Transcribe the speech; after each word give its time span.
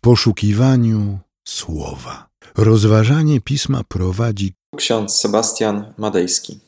w 0.00 0.02
poszukiwaniu 0.02 1.18
słowa. 1.48 2.26
Rozważanie 2.56 3.40
pisma 3.40 3.80
prowadzi 3.88 4.54
ksiądz 4.76 5.16
Sebastian 5.16 5.94
Madejski. 5.98 6.60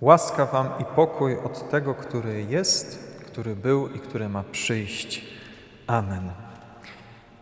Łaska 0.00 0.46
Wam 0.46 0.68
i 0.80 0.84
pokój 0.84 1.38
od 1.38 1.70
tego, 1.70 1.94
który 1.94 2.46
jest, 2.50 2.98
który 3.26 3.56
był 3.56 3.88
i 3.88 3.98
który 3.98 4.28
ma 4.28 4.42
przyjść. 4.42 5.24
Amen. 5.86 6.30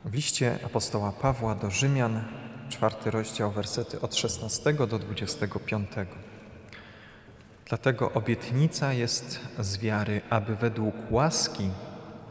W 0.05 0.15
liście 0.15 0.59
apostoła 0.67 1.13
Pawła 1.13 1.55
do 1.55 1.71
Rzymian, 1.71 2.25
czwarty 2.69 3.11
rozdział, 3.11 3.51
wersety 3.51 4.01
od 4.01 4.15
16 4.15 4.73
do 4.73 4.99
25. 4.99 5.91
Dlatego 7.69 8.13
obietnica 8.13 8.93
jest 8.93 9.41
z 9.61 9.79
wiary, 9.79 10.21
aby 10.31 10.57
według 10.57 10.95
łaski 11.11 11.71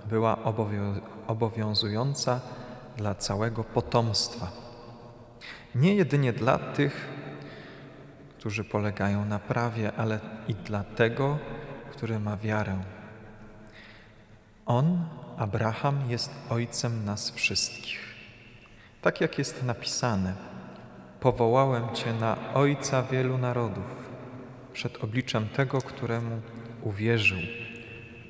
była 0.10 0.38
obowiązująca 1.28 2.42
dla 2.98 3.16
całego 3.16 3.64
potomstwa. 3.64 4.52
Nie 5.76 5.96
jedynie 5.96 6.34
dla 6.34 6.58
tych, 6.60 7.08
którzy 8.38 8.64
polegają 8.64 9.26
na 9.26 9.40
prawie, 9.40 9.92
ale 9.98 10.20
i 10.48 10.56
dla 10.56 10.84
tego, 10.84 11.38
który 11.92 12.20
ma 12.20 12.38
wiarę. 12.38 12.78
On, 14.66 15.06
Abraham, 15.38 16.10
jest 16.10 16.32
ojcem 16.50 17.06
nas 17.06 17.32
wszystkich. 17.32 18.00
Tak 19.02 19.22
jak 19.22 19.38
jest 19.38 19.64
napisane: 19.64 20.34
Powołałem 21.20 21.96
Cię 21.96 22.14
na 22.14 22.54
ojca 22.54 23.04
wielu 23.04 23.38
narodów, 23.38 24.10
przed 24.74 25.04
obliczem 25.04 25.50
tego, 25.50 25.82
któremu 25.82 26.42
uwierzył, 26.82 27.38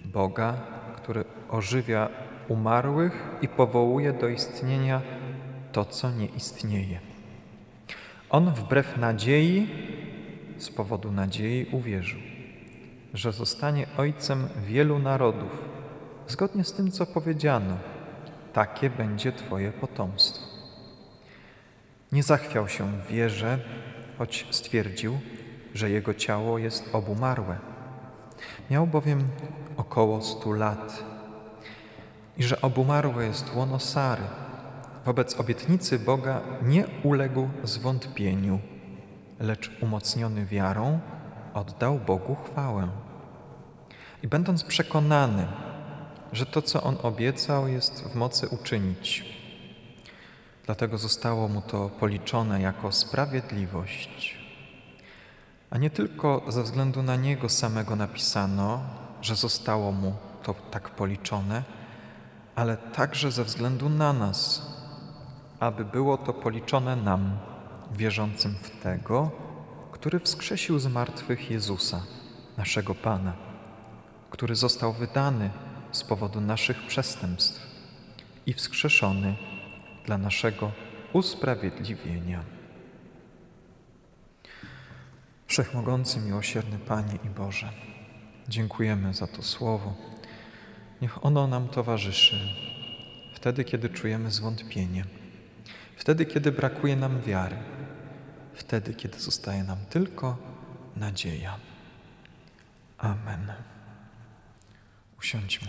Boga, 0.05 0.53
który 0.95 1.25
ożywia 1.49 2.09
umarłych 2.47 3.27
i 3.41 3.47
powołuje 3.47 4.13
do 4.13 4.27
istnienia 4.27 5.01
to, 5.71 5.85
co 5.85 6.11
nie 6.11 6.25
istnieje. 6.25 6.99
On 8.29 8.53
wbrew 8.53 8.97
nadziei, 8.97 9.67
z 10.57 10.69
powodu 10.69 11.11
nadziei 11.11 11.65
uwierzył, 11.71 12.19
że 13.13 13.31
zostanie 13.31 13.87
ojcem 13.97 14.47
wielu 14.67 14.99
narodów, 14.99 15.61
zgodnie 16.27 16.63
z 16.63 16.73
tym, 16.73 16.91
co 16.91 17.05
powiedziano: 17.05 17.77
takie 18.53 18.89
będzie 18.89 19.31
Twoje 19.31 19.71
potomstwo. 19.71 20.45
Nie 22.11 22.23
zachwiał 22.23 22.67
się 22.67 22.91
w 22.91 23.07
wierze, 23.07 23.59
choć 24.17 24.47
stwierdził, 24.51 25.19
że 25.73 25.89
jego 25.89 26.13
ciało 26.13 26.57
jest 26.57 26.95
obumarłe. 26.95 27.57
Miał 28.71 28.87
bowiem 28.87 29.27
około 29.77 30.21
stu 30.21 30.53
lat 30.53 31.03
i 32.37 32.43
że 32.43 32.61
obumarłe 32.61 33.25
jest 33.25 33.55
łono 33.55 33.79
Sary. 33.79 34.23
Wobec 35.05 35.39
obietnicy 35.39 35.99
Boga 35.99 36.41
nie 36.61 36.85
uległ 37.03 37.49
zwątpieniu, 37.63 38.59
lecz 39.39 39.71
umocniony 39.81 40.45
wiarą 40.45 40.99
oddał 41.53 41.99
Bogu 41.99 42.35
chwałę. 42.35 42.87
I 44.23 44.27
będąc 44.27 44.63
przekonany, 44.63 45.47
że 46.33 46.45
to, 46.45 46.61
co 46.61 46.83
On 46.83 46.97
obiecał, 47.03 47.67
jest 47.67 48.03
w 48.03 48.15
mocy 48.15 48.47
uczynić, 48.47 49.25
dlatego 50.65 50.97
zostało 50.97 51.47
mu 51.47 51.61
to 51.61 51.89
policzone 51.89 52.61
jako 52.61 52.91
sprawiedliwość. 52.91 54.37
A 55.69 55.77
nie 55.77 55.89
tylko 55.89 56.41
ze 56.47 56.63
względu 56.63 57.03
na 57.03 57.15
Niego 57.15 57.49
samego 57.49 57.95
napisano, 57.95 58.79
że 59.21 59.35
zostało 59.35 59.91
mu 59.91 60.15
to 60.43 60.55
tak 60.71 60.89
policzone, 60.89 61.63
ale 62.57 62.77
także 62.77 63.31
ze 63.31 63.43
względu 63.43 63.89
na 63.89 64.13
nas, 64.13 64.61
aby 65.59 65.85
było 65.85 66.17
to 66.17 66.33
policzone 66.33 66.95
nam, 66.95 67.37
wierzącym 67.91 68.55
w 68.61 68.83
tego, 68.83 69.31
który 69.91 70.19
wskrzesił 70.19 70.79
z 70.79 70.87
martwych 70.87 71.51
Jezusa, 71.51 72.01
naszego 72.57 72.95
Pana, 72.95 73.33
który 74.29 74.55
został 74.55 74.93
wydany 74.93 75.49
z 75.91 76.03
powodu 76.03 76.41
naszych 76.41 76.87
przestępstw 76.87 77.67
i 78.45 78.53
wskrzeszony 78.53 79.35
dla 80.05 80.17
naszego 80.17 80.71
usprawiedliwienia. 81.13 82.43
Wszechmogący, 85.47 86.19
miłosierny 86.19 86.79
Panie 86.79 87.19
i 87.25 87.29
Boże, 87.29 87.69
dziękujemy 88.49 89.13
za 89.13 89.27
to 89.27 89.43
słowo. 89.43 90.16
Niech 91.01 91.25
ono 91.25 91.47
nam 91.47 91.67
towarzyszy 91.67 92.39
wtedy, 93.33 93.63
kiedy 93.63 93.89
czujemy 93.89 94.31
zwątpienie, 94.31 95.05
wtedy, 95.97 96.25
kiedy 96.25 96.51
brakuje 96.51 96.95
nam 96.95 97.21
wiary, 97.21 97.57
wtedy, 98.53 98.93
kiedy 98.93 99.19
zostaje 99.19 99.63
nam 99.63 99.77
tylko 99.89 100.37
nadzieja. 100.95 101.57
Amen. 102.97 103.53
Usiądźmy. 105.19 105.67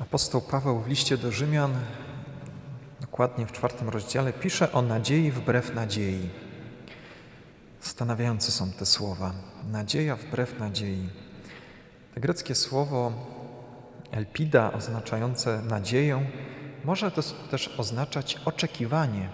Apostoł 0.00 0.40
Paweł 0.40 0.80
w 0.80 0.88
liście 0.88 1.16
do 1.18 1.32
Rzymian, 1.32 1.74
dokładnie 3.00 3.46
w 3.46 3.52
czwartym 3.52 3.88
rozdziale, 3.88 4.32
pisze 4.32 4.72
o 4.72 4.82
nadziei 4.82 5.30
wbrew 5.30 5.74
nadziei. 5.74 6.30
Zastanawiające 7.84 8.52
są 8.52 8.72
te 8.72 8.86
słowa. 8.86 9.32
Nadzieja 9.70 10.16
wbrew 10.16 10.58
nadziei. 10.58 11.08
To 12.14 12.20
greckie 12.20 12.54
słowo 12.54 13.12
elpida, 14.10 14.72
oznaczające 14.72 15.62
nadzieję, 15.62 16.26
może 16.84 17.10
to 17.10 17.22
też 17.50 17.74
oznaczać 17.78 18.40
oczekiwanie, 18.44 19.28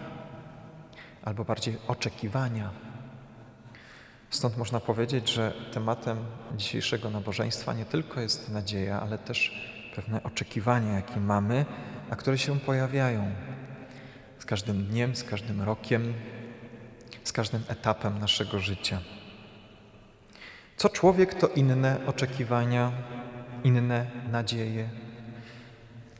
albo 1.22 1.44
bardziej 1.44 1.78
oczekiwania. 1.88 2.70
Stąd 4.30 4.56
można 4.56 4.80
powiedzieć, 4.80 5.30
że 5.30 5.52
tematem 5.72 6.18
dzisiejszego 6.56 7.10
nabożeństwa 7.10 7.74
nie 7.74 7.84
tylko 7.84 8.20
jest 8.20 8.48
nadzieja, 8.48 9.00
ale 9.00 9.18
też 9.18 9.70
pewne 9.96 10.22
oczekiwania, 10.22 10.92
jakie 10.92 11.20
mamy, 11.20 11.66
a 12.10 12.16
które 12.16 12.38
się 12.38 12.60
pojawiają 12.60 13.30
z 14.38 14.44
każdym 14.44 14.84
dniem, 14.84 15.16
z 15.16 15.24
każdym 15.24 15.62
rokiem, 15.62 16.14
z 17.24 17.32
każdym 17.32 17.62
etapem 17.68 18.18
naszego 18.18 18.58
życia. 18.58 18.98
Co 20.76 20.88
człowiek, 20.88 21.34
to 21.34 21.48
inne 21.48 21.96
oczekiwania, 22.06 22.92
inne 23.64 24.06
nadzieje. 24.30 24.88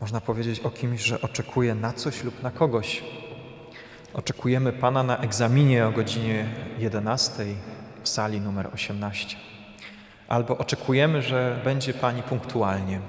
Można 0.01 0.21
powiedzieć 0.21 0.61
o 0.61 0.71
kimś, 0.71 1.03
że 1.03 1.21
oczekuje 1.21 1.75
na 1.75 1.93
coś 1.93 2.25
lub 2.25 2.43
na 2.43 2.51
kogoś. 2.51 3.05
Oczekujemy 4.15 4.73
Pana 4.73 5.03
na 5.03 5.19
egzaminie 5.19 5.87
o 5.87 5.93
godzinie 5.93 6.47
11 6.79 7.45
w 8.03 8.09
sali 8.09 8.41
numer 8.41 8.71
18. 8.75 9.37
Albo 10.29 10.59
oczekujemy, 10.59 11.23
że 11.23 11.61
będzie 11.65 11.95
Pani 11.95 12.23
punktualnie. 12.23 13.01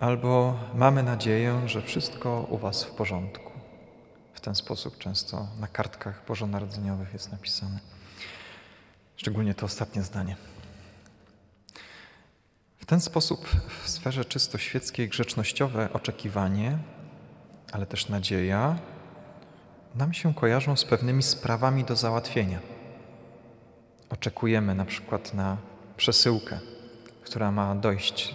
Albo 0.00 0.58
mamy 0.74 1.02
nadzieję, 1.02 1.60
że 1.66 1.82
wszystko 1.82 2.46
u 2.50 2.58
Was 2.58 2.84
w 2.84 2.90
porządku. 2.90 3.45
W 4.36 4.40
ten 4.40 4.54
sposób 4.54 4.98
często 4.98 5.46
na 5.60 5.68
kartkach 5.68 6.22
bożonarodzeniowych 6.28 7.12
jest 7.12 7.32
napisane. 7.32 7.78
Szczególnie 9.16 9.54
to 9.54 9.66
ostatnie 9.66 10.02
zdanie. 10.02 10.36
W 12.78 12.86
ten 12.86 13.00
sposób 13.00 13.48
w 13.82 13.88
sferze 13.88 14.24
czysto 14.24 14.58
świeckiej 14.58 15.08
grzecznościowe 15.08 15.92
oczekiwanie, 15.92 16.78
ale 17.72 17.86
też 17.86 18.08
nadzieja 18.08 18.78
nam 19.94 20.14
się 20.14 20.34
kojarzą 20.34 20.76
z 20.76 20.84
pewnymi 20.84 21.22
sprawami 21.22 21.84
do 21.84 21.96
załatwienia. 21.96 22.58
Oczekujemy 24.10 24.74
na 24.74 24.84
przykład 24.84 25.34
na 25.34 25.56
przesyłkę, 25.96 26.58
która 27.24 27.52
ma 27.52 27.74
dojść 27.74 28.34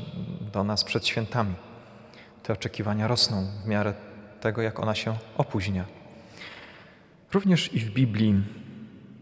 do 0.54 0.64
nas 0.64 0.84
przed 0.84 1.08
świętami. 1.08 1.56
Te 2.44 2.54
oczekiwania 2.54 3.08
rosną 3.08 3.48
w 3.64 3.68
miarę 3.68 3.94
tego, 4.42 4.62
jak 4.62 4.80
ona 4.80 4.96
się 4.96 5.16
opóźnia. 5.38 6.01
Również 7.34 7.74
i 7.74 7.80
w 7.80 7.92
Biblii 7.92 8.44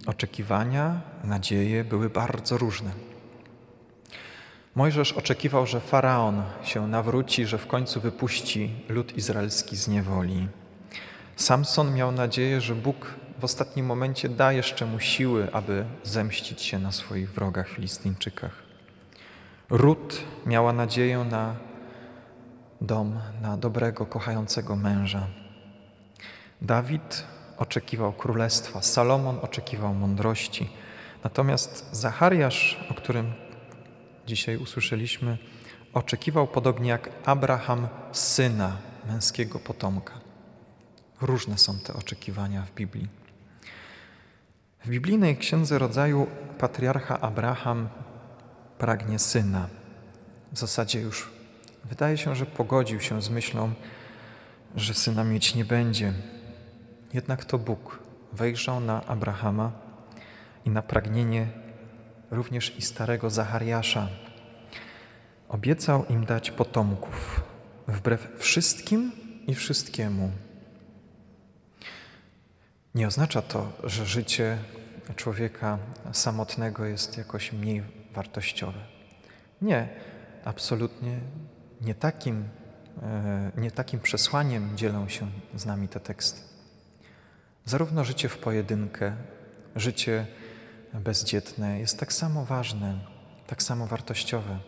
oczekiwania, 0.06 1.02
nadzieje 1.24 1.84
były 1.84 2.10
bardzo 2.10 2.58
różne. 2.58 2.92
Mojżesz 4.76 5.14
oczekiwał, 5.14 5.66
że 5.66 5.80
faraon 5.80 6.44
się 6.64 6.88
nawróci, 6.88 7.46
że 7.46 7.58
w 7.58 7.68
końcu 7.68 8.02
wypuści 8.02 8.72
lud 8.90 9.18
izraelski 9.18 9.78
z 9.78 9.88
niewoli. 9.88 10.48
Samson 11.36 11.94
miał 11.94 12.12
nadzieję, 12.12 12.62
że 12.62 12.76
Bóg 12.76 13.16
w 13.40 13.44
ostatnim 13.44 13.86
momencie 13.86 14.30
da 14.30 14.52
jeszcze 14.52 14.86
mu 14.86 15.00
siły, 15.00 15.54
aby 15.54 15.86
zemścić 16.04 16.62
się 16.62 16.80
na 16.80 16.92
swoich 16.92 17.32
wrogach 17.32 17.70
Filistyńczykach. 17.70 18.64
Rut 19.70 20.22
miała 20.46 20.74
nadzieję 20.74 21.18
na 21.18 21.56
dom, 22.82 23.20
na 23.42 23.58
dobrego, 23.58 24.06
kochającego 24.06 24.76
męża. 24.76 25.28
Dawid 26.62 27.24
oczekiwał 27.60 28.14
królestwa, 28.14 28.82
Salomon 28.82 29.40
oczekiwał 29.42 29.94
mądrości. 29.94 30.70
Natomiast 31.24 31.90
Zachariasz, 31.92 32.88
o 32.92 32.94
którym 32.94 33.34
dzisiaj 34.28 34.58
usłyszeliśmy, 34.58 35.38
oczekiwał 35.94 36.48
podobnie 36.48 36.90
jak 36.90 37.10
Abraham 37.26 37.88
syna 38.12 38.78
męskiego 39.08 39.60
potomka. 39.60 40.14
Różne 41.22 41.58
są 41.58 41.80
te 41.80 41.94
oczekiwania 41.94 42.62
w 42.62 42.72
Biblii. 42.72 43.08
W 44.86 44.90
biblijnej 44.90 45.38
księdze 45.38 45.80
rodzaju 45.80 46.28
patriarcha 46.58 47.20
Abraham 47.22 47.90
pragnie 48.78 49.20
syna. 49.20 49.68
W 50.52 50.60
zasadzie 50.60 51.02
już 51.02 51.30
wydaje 51.86 52.18
się, 52.18 52.36
że 52.36 52.46
pogodził 52.46 53.00
się 53.00 53.22
z 53.22 53.30
myślą, 53.30 53.74
że 54.76 54.94
syna 54.94 55.24
mieć 55.24 55.56
nie 55.56 55.66
będzie. 55.66 56.14
Jednak 57.14 57.46
to 57.46 57.58
Bóg 57.58 58.00
wejrzał 58.34 58.80
na 58.80 59.06
Abrahama 59.06 59.72
i 60.66 60.70
na 60.70 60.82
pragnienie 60.82 61.48
również 62.32 62.78
i 62.78 62.82
starego 62.82 63.30
Zachariasza. 63.30 64.08
Obiecał 65.50 66.06
im 66.06 66.26
dać 66.26 66.52
potomków, 66.52 67.42
wbrew 67.88 68.28
wszystkim 68.38 69.12
i 69.48 69.56
wszystkiemu. 69.56 70.32
Nie 72.96 73.08
oznacza 73.08 73.42
to, 73.42 73.72
że 73.84 74.06
życie 74.06 74.58
człowieka 75.16 75.78
samotnego 76.12 76.86
jest 76.86 77.18
jakoś 77.18 77.54
mniej 77.54 77.84
wartościowe. 78.14 78.80
Nie, 79.62 79.88
absolutnie 80.46 81.20
nie 81.82 81.96
takim, 81.96 82.50
e, 83.04 83.52
nie 83.58 83.72
takim 83.72 84.00
przesłaniem 84.00 84.78
dzielą 84.78 85.10
się 85.10 85.28
z 85.56 85.66
nami 85.66 85.88
te 85.88 86.00
teksty. 86.00 86.49
Zarówno 87.70 88.04
życie 88.04 88.30
w 88.30 88.38
pojedynkę, 88.38 89.16
życie 89.76 90.26
bezdzietne 90.94 91.80
jest 91.80 92.00
tak 92.00 92.14
samo 92.14 92.46
ważne, 92.46 93.00
tak 93.48 93.64
samo 93.64 93.88
wartościowe 93.88 94.60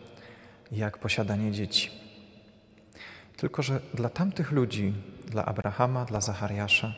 jak 0.72 0.98
posiadanie 0.98 1.52
dzieci. 1.52 1.90
Tylko, 3.36 3.62
że 3.62 3.80
dla 3.94 4.08
tamtych 4.08 4.50
ludzi, 4.52 4.94
dla 5.26 5.44
Abrahama, 5.44 6.04
dla 6.04 6.20
Zachariasza, 6.20 6.94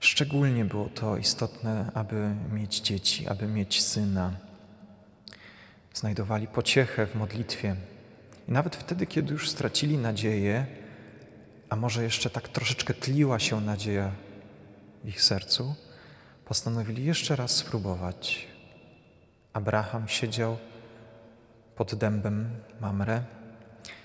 szczególnie 0.00 0.64
było 0.64 0.88
to 0.88 1.16
istotne, 1.16 1.90
aby 1.94 2.34
mieć 2.52 2.80
dzieci, 2.80 3.28
aby 3.28 3.46
mieć 3.46 3.82
syna. 3.82 4.32
Znajdowali 5.94 6.46
pociechę 6.46 7.06
w 7.06 7.14
modlitwie. 7.14 7.76
I 8.48 8.52
nawet 8.52 8.76
wtedy, 8.76 9.06
kiedy 9.06 9.32
już 9.32 9.50
stracili 9.50 9.98
nadzieję, 9.98 10.66
a 11.70 11.76
może 11.76 12.02
jeszcze 12.02 12.30
tak 12.30 12.48
troszeczkę 12.48 12.94
tliła 12.94 13.38
się 13.38 13.60
nadzieja 13.60 14.10
ich 15.04 15.22
sercu, 15.22 15.74
postanowili 16.44 17.04
jeszcze 17.04 17.36
raz 17.36 17.50
spróbować. 17.50 18.46
Abraham 19.52 20.08
siedział 20.08 20.56
pod 21.76 21.94
dębem 21.94 22.50
Mamre. 22.80 23.24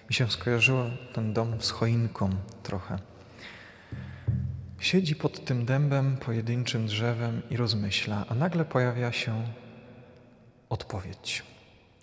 Mi 0.10 0.16
się 0.16 0.32
skojarzyło 0.32 0.86
ten 1.14 1.34
dom 1.34 1.62
z 1.62 1.70
choinką 1.70 2.30
trochę. 2.64 3.00
Siedzi 4.80 5.16
pod 5.16 5.46
tym 5.46 5.66
dębem, 5.66 6.18
pojedynczym 6.18 6.86
drzewem 6.86 7.42
i 7.50 7.58
rozmyśla, 7.58 8.26
a 8.30 8.36
nagle 8.36 8.66
pojawia 8.66 9.12
się 9.12 9.44
odpowiedź. 10.70 11.44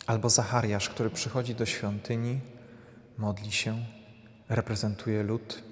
Albo 0.06 0.30
Zachariasz, 0.30 0.88
który 0.88 1.10
przychodzi 1.10 1.54
do 1.54 1.66
świątyni, 1.66 2.40
modli 3.18 3.52
się, 3.52 3.84
reprezentuje 4.48 5.22
lud, 5.22 5.62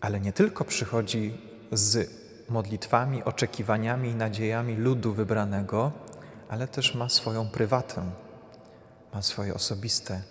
ale 0.00 0.20
nie 0.20 0.32
tylko 0.32 0.64
przychodzi 0.64 1.34
z 1.72 2.23
modlitwami, 2.48 3.24
oczekiwaniami 3.24 4.08
i 4.08 4.14
nadziejami 4.14 4.76
ludu 4.76 5.14
wybranego, 5.14 5.92
ale 6.48 6.68
też 6.68 6.94
ma 6.94 7.08
swoją 7.08 7.48
prywatę, 7.48 8.10
ma 9.14 9.22
swoje 9.22 9.54
osobiste 9.54 10.22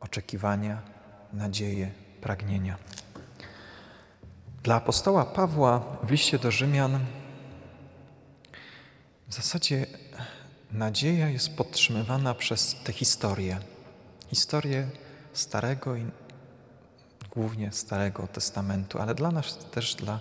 oczekiwania, 0.00 0.82
nadzieje, 1.32 1.90
pragnienia. 2.20 2.76
Dla 4.62 4.74
apostoła 4.74 5.24
Pawła 5.24 5.82
w 6.02 6.10
liście 6.10 6.38
do 6.38 6.50
Rzymian 6.50 6.98
w 9.28 9.34
zasadzie 9.34 9.86
nadzieja 10.72 11.28
jest 11.28 11.56
podtrzymywana 11.56 12.34
przez 12.34 12.76
tę 12.84 12.92
historię. 12.92 13.58
Historię 14.28 14.90
Starego 15.32 15.96
i 15.96 16.06
głównie 17.30 17.72
Starego 17.72 18.26
Testamentu, 18.26 18.98
ale 18.98 19.14
dla 19.14 19.30
nas 19.30 19.58
też 19.70 19.94
dla 19.94 20.20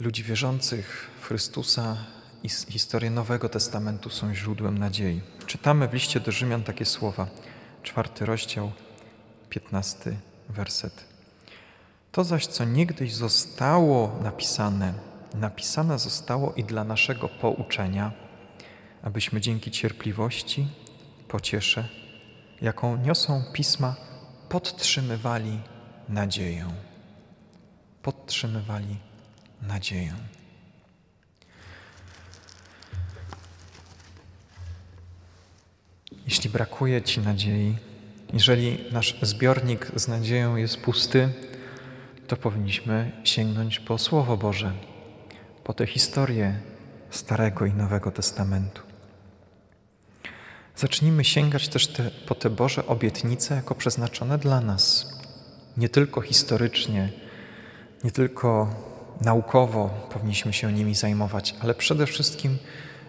ludzi 0.00 0.22
wierzących 0.22 1.10
w 1.20 1.26
Chrystusa 1.26 1.96
i 2.42 2.48
historie 2.48 3.10
Nowego 3.10 3.48
Testamentu 3.48 4.10
są 4.10 4.34
źródłem 4.34 4.78
nadziei. 4.78 5.20
Czytamy 5.46 5.88
w 5.88 5.94
liście 5.94 6.20
do 6.20 6.32
Rzymian 6.32 6.62
takie 6.62 6.84
słowa, 6.84 7.26
czwarty 7.82 8.26
rozdział, 8.26 8.72
piętnasty 9.50 10.16
werset. 10.48 11.04
To 12.12 12.24
zaś, 12.24 12.46
co 12.46 12.64
niegdyś 12.64 13.14
zostało 13.14 14.18
napisane, 14.22 14.94
napisane 15.34 15.98
zostało 15.98 16.52
i 16.52 16.64
dla 16.64 16.84
naszego 16.84 17.28
pouczenia, 17.28 18.12
abyśmy 19.02 19.40
dzięki 19.40 19.70
cierpliwości, 19.70 20.68
pociesze, 21.28 21.88
jaką 22.62 22.96
niosą 22.96 23.44
pisma, 23.52 23.96
podtrzymywali 24.48 25.60
nadzieję. 26.08 26.66
Podtrzymywali 28.02 29.07
nadzieję. 29.62 30.14
Jeśli 36.26 36.50
brakuje 36.50 37.02
Ci 37.02 37.20
nadziei, 37.20 37.76
jeżeli 38.32 38.92
nasz 38.92 39.18
zbiornik 39.22 39.90
z 39.96 40.08
nadzieją 40.08 40.56
jest 40.56 40.76
pusty, 40.76 41.28
to 42.26 42.36
powinniśmy 42.36 43.12
sięgnąć 43.24 43.80
po 43.80 43.98
Słowo 43.98 44.36
Boże, 44.36 44.72
po 45.64 45.74
tę 45.74 45.86
historię 45.86 46.60
Starego 47.10 47.66
i 47.66 47.72
Nowego 47.72 48.10
Testamentu. 48.10 48.82
Zacznijmy 50.76 51.24
sięgać 51.24 51.68
też 51.68 51.86
te, 51.86 52.10
po 52.10 52.34
te 52.34 52.50
Boże 52.50 52.86
obietnice 52.86 53.54
jako 53.54 53.74
przeznaczone 53.74 54.38
dla 54.38 54.60
nas. 54.60 55.12
Nie 55.76 55.88
tylko 55.88 56.20
historycznie, 56.20 57.12
nie 58.04 58.10
tylko 58.10 58.74
naukowo 59.20 59.88
powinniśmy 60.12 60.52
się 60.52 60.72
nimi 60.72 60.94
zajmować, 60.94 61.54
ale 61.60 61.74
przede 61.74 62.06
wszystkim 62.06 62.58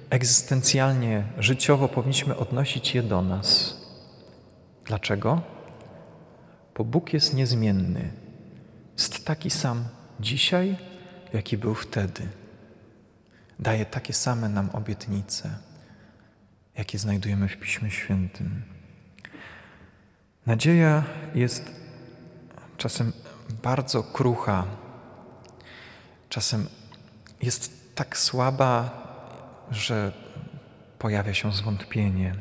egzystencjalnie, 0.09 1.23
życiowo 1.37 1.87
powinniśmy 1.87 2.37
odnosić 2.37 2.95
je 2.95 3.03
do 3.03 3.21
nas. 3.21 3.77
Dlaczego? 4.85 5.41
Bo 6.77 6.83
Bóg 6.83 7.13
jest 7.13 7.33
niezmienny. 7.33 8.11
Jest 8.93 9.25
taki 9.25 9.49
sam 9.49 9.85
dzisiaj, 10.19 10.77
jaki 11.33 11.57
był 11.57 11.75
wtedy. 11.75 12.27
Daje 13.59 13.85
takie 13.85 14.13
same 14.13 14.49
nam 14.49 14.69
obietnice, 14.73 15.49
jakie 16.77 16.97
znajdujemy 16.97 17.47
w 17.47 17.57
Piśmie 17.57 17.91
Świętym. 17.91 18.63
Nadzieja 20.45 21.03
jest 21.35 21.71
czasem 22.77 23.13
bardzo 23.63 24.03
krucha, 24.03 24.65
czasem 26.29 26.67
jest 27.41 27.95
tak 27.95 28.17
słaba, 28.17 28.89
że 29.71 30.11
pojawia 30.99 31.33
się 31.33 31.53
zwątpienie. 31.53 32.35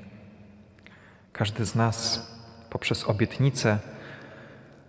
Każdy 1.32 1.64
z 1.64 1.74
nas 1.74 2.26
poprzez 2.70 3.04
obietnice 3.04 3.78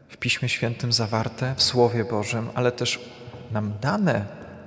w 0.10 0.18
Piśmie 0.18 0.50
Świętym 0.50 0.94
zawarte, 0.94 1.56
w 1.56 1.64
Słowie 1.64 2.06
Bożym, 2.06 2.50
ale 2.56 2.72
też 2.72 3.00
nam 3.52 3.74
dane 3.82 4.26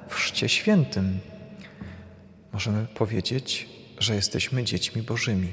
w 0.08 0.14
Chrzcie 0.14 0.48
Świętym, 0.48 1.20
możemy 2.52 2.86
powiedzieć, 2.86 3.68
że 3.98 4.14
jesteśmy 4.14 4.64
dziećmi 4.64 5.02
Bożymi. 5.02 5.52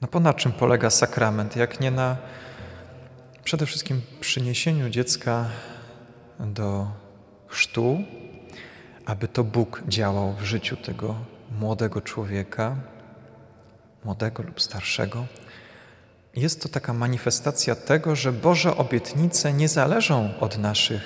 No 0.00 0.08
po 0.08 0.20
na 0.20 0.34
czym 0.34 0.52
polega 0.52 0.90
sakrament, 0.90 1.56
jak 1.56 1.80
nie 1.80 1.90
na 1.90 2.16
przede 3.44 3.66
wszystkim 3.66 4.02
przyniesieniu 4.20 4.90
dziecka 4.90 5.46
do 6.40 6.86
chrztu, 7.46 7.98
aby 9.06 9.28
to 9.28 9.44
Bóg 9.44 9.82
działał 9.88 10.32
w 10.32 10.42
życiu 10.42 10.76
tego 10.76 11.14
młodego 11.58 12.00
człowieka, 12.00 12.76
młodego 14.04 14.42
lub 14.42 14.62
starszego. 14.62 15.26
Jest 16.36 16.62
to 16.62 16.68
taka 16.68 16.92
manifestacja 16.92 17.74
tego, 17.74 18.16
że 18.16 18.32
Boże 18.32 18.76
obietnice 18.76 19.52
nie 19.52 19.68
zależą 19.68 20.30
od 20.40 20.58
naszych 20.58 21.02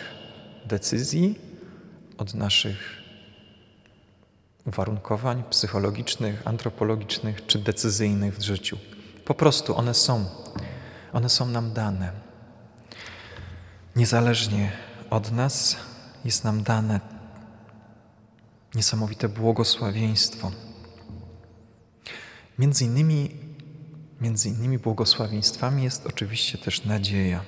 decyzji, 0.65 1.39
od 2.19 2.35
naszych 2.35 3.03
uwarunkowań 4.67 5.43
psychologicznych, 5.51 6.43
antropologicznych 6.45 7.47
czy 7.47 7.59
decyzyjnych 7.59 8.37
w 8.37 8.43
życiu. 8.43 8.79
Po 9.25 9.35
prostu 9.35 9.77
one 9.77 9.95
są. 9.95 10.25
One 11.13 11.29
są 11.29 11.47
nam 11.47 11.73
dane. 11.73 12.13
Niezależnie 13.97 14.86
od 15.11 15.33
nas 15.33 15.77
jest 16.25 16.45
nam 16.45 16.63
dane 16.63 17.01
niesamowite 18.75 19.29
błogosławieństwo. 19.29 20.51
Między 22.59 22.85
innymi 22.85 23.31
między 24.21 24.49
innymi 24.49 24.79
błogosławieństwami 24.79 25.85
jest 25.85 26.07
oczywiście 26.07 26.59
też 26.59 26.85
nadzieja. 26.85 27.41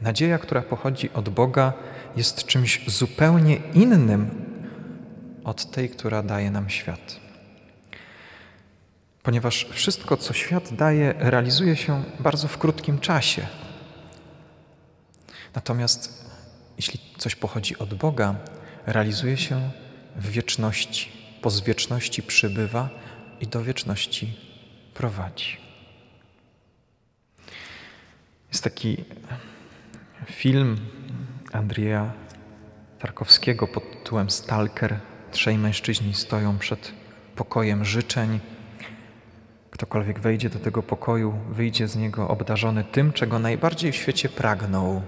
Nadzieja, 0.00 0.38
która 0.38 0.62
pochodzi 0.62 1.12
od 1.12 1.28
Boga, 1.28 1.72
jest 2.16 2.44
czymś 2.44 2.84
zupełnie 2.86 3.56
innym 3.56 4.30
od 5.44 5.70
tej, 5.70 5.90
która 5.90 6.22
daje 6.22 6.50
nam 6.50 6.70
świat. 6.70 7.20
Ponieważ 9.22 9.68
wszystko, 9.72 10.16
co 10.16 10.32
świat 10.32 10.74
daje, 10.74 11.14
realizuje 11.18 11.76
się 11.76 12.04
bardzo 12.20 12.48
w 12.48 12.58
krótkim 12.58 12.98
czasie. 12.98 13.46
Natomiast 15.54 16.21
jeśli 16.82 17.00
coś 17.18 17.34
pochodzi 17.34 17.78
od 17.78 17.94
Boga, 17.94 18.34
realizuje 18.86 19.36
się 19.36 19.70
w 20.16 20.30
wieczności, 20.30 21.12
po 21.42 21.50
z 21.50 21.60
wieczności 21.60 22.22
przybywa 22.22 22.88
i 23.40 23.46
do 23.46 23.62
wieczności 23.62 24.36
prowadzi. 24.94 25.56
Jest 28.48 28.64
taki 28.64 29.04
film 30.26 30.76
Andrzeja 31.52 32.12
Tarkowskiego 32.98 33.68
pod 33.68 33.90
tytułem 33.90 34.30
Stalker. 34.30 34.98
Trzej 35.30 35.58
mężczyźni 35.58 36.14
stoją 36.14 36.58
przed 36.58 36.92
pokojem 37.36 37.84
życzeń. 37.84 38.40
Ktokolwiek 39.70 40.20
wejdzie 40.20 40.50
do 40.50 40.58
tego 40.58 40.82
pokoju, 40.82 41.38
wyjdzie 41.50 41.88
z 41.88 41.96
niego 41.96 42.28
obdarzony 42.28 42.84
tym, 42.84 43.12
czego 43.12 43.38
najbardziej 43.38 43.92
w 43.92 43.96
świecie 43.96 44.28
pragnął. 44.28 45.02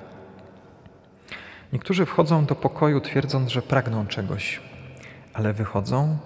Niektórzy 1.74 2.06
wchodzą 2.06 2.44
do 2.44 2.54
pokoju 2.54 3.00
twierdząc, 3.00 3.50
że 3.50 3.62
pragną 3.62 4.06
czegoś, 4.06 4.60
ale 5.32 5.52
wychodzą 5.52 6.18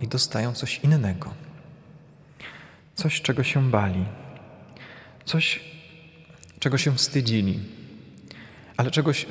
i 0.00 0.08
dostają 0.08 0.52
coś 0.52 0.78
innego. 0.78 1.30
Coś, 2.94 3.22
czego 3.22 3.42
się 3.42 3.70
bali. 3.70 4.04
Coś, 5.24 5.60
czego 6.58 6.78
się 6.78 6.92
wstydzili. 6.92 7.60
Ale 8.76 8.90
czegoś 8.90 9.26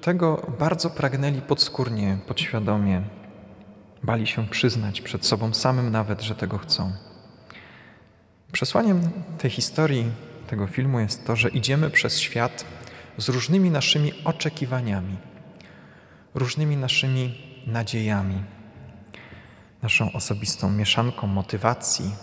tego 0.00 0.52
bardzo 0.58 0.90
pragnęli 0.90 1.40
podskórnie, 1.40 2.18
podświadomie. 2.26 3.02
Bali 4.02 4.26
się 4.26 4.46
przyznać 4.46 5.00
przed 5.00 5.26
sobą 5.26 5.54
samym 5.54 5.90
nawet, 5.90 6.22
że 6.22 6.34
tego 6.34 6.58
chcą. 6.58 6.92
Przesłaniem 8.52 9.00
tej 9.38 9.50
historii, 9.50 10.10
tego 10.46 10.66
filmu 10.66 11.00
jest 11.00 11.26
to, 11.26 11.36
że 11.36 11.48
idziemy 11.48 11.90
przez 11.90 12.20
świat 12.20 12.64
z 13.18 13.28
różnymi 13.28 13.70
naszymi 13.70 14.12
oczekiwaniami, 14.24 15.16
różnymi 16.34 16.76
naszymi 16.76 17.38
nadziejami, 17.66 18.42
naszą 19.82 20.12
osobistą 20.12 20.70
mieszanką 20.70 21.26
motywacji, 21.26 22.14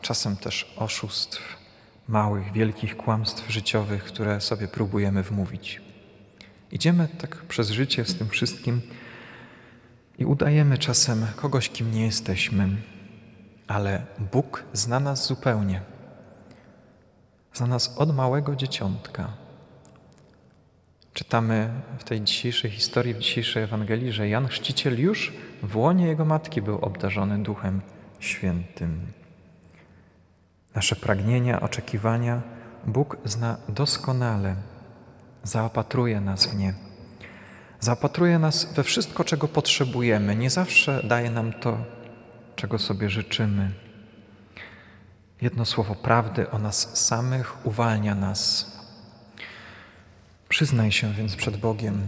czasem 0.00 0.36
też 0.36 0.74
oszustw, 0.76 1.42
małych, 2.08 2.52
wielkich 2.52 2.96
kłamstw 2.96 3.50
życiowych, 3.50 4.04
które 4.04 4.40
sobie 4.40 4.68
próbujemy 4.68 5.22
wmówić. 5.22 5.80
Idziemy 6.72 7.08
tak 7.08 7.36
przez 7.36 7.70
życie 7.70 8.04
z 8.04 8.18
tym 8.18 8.28
wszystkim 8.28 8.80
i 10.18 10.24
udajemy 10.24 10.78
czasem 10.78 11.26
kogoś, 11.36 11.70
kim 11.70 11.92
nie 11.92 12.06
jesteśmy, 12.06 12.68
ale 13.66 14.06
Bóg 14.32 14.64
zna 14.72 15.00
nas 15.00 15.26
zupełnie. 15.26 15.80
Zna 17.54 17.66
nas 17.66 17.98
od 17.98 18.14
małego 18.14 18.56
dzieciątka. 18.56 19.49
Czytamy 21.20 21.70
w 21.98 22.04
tej 22.04 22.20
dzisiejszej 22.20 22.70
historii, 22.70 23.14
w 23.14 23.18
dzisiejszej 23.18 23.62
Ewangelii, 23.62 24.12
że 24.12 24.28
Jan 24.28 24.48
Chrzciciel 24.48 25.00
już 25.00 25.32
w 25.62 25.76
łonie 25.76 26.06
jego 26.06 26.24
matki 26.24 26.62
był 26.62 26.78
obdarzony 26.78 27.42
Duchem 27.42 27.80
Świętym. 28.20 29.12
Nasze 30.74 30.96
pragnienia, 30.96 31.60
oczekiwania 31.60 32.42
Bóg 32.86 33.16
zna 33.24 33.56
doskonale, 33.68 34.56
zaopatruje 35.42 36.20
nas 36.20 36.46
w 36.46 36.54
nie. 36.56 36.74
Zaopatruje 37.80 38.38
nas 38.38 38.74
we 38.74 38.82
wszystko, 38.82 39.24
czego 39.24 39.48
potrzebujemy. 39.48 40.36
Nie 40.36 40.50
zawsze 40.50 41.02
daje 41.04 41.30
nam 41.30 41.52
to, 41.52 41.78
czego 42.56 42.78
sobie 42.78 43.10
życzymy. 43.10 43.70
Jedno 45.40 45.64
słowo 45.64 45.94
prawdy 45.94 46.50
o 46.50 46.58
nas 46.58 47.06
samych 47.06 47.66
uwalnia 47.66 48.14
nas. 48.14 48.79
Przyznaj 50.50 50.92
się 50.92 51.12
więc 51.14 51.36
przed 51.36 51.56
Bogiem, 51.56 52.06